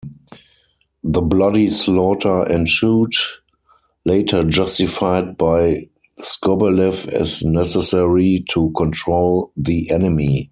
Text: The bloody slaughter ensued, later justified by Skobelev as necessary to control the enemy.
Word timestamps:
The 1.03 1.21
bloody 1.21 1.67
slaughter 1.67 2.47
ensued, 2.51 3.11
later 4.03 4.41
justified 4.43 5.37
by 5.37 5.89
Skobelev 6.17 7.07
as 7.09 7.43
necessary 7.43 8.43
to 8.49 8.71
control 8.71 9.51
the 9.55 9.91
enemy. 9.91 10.49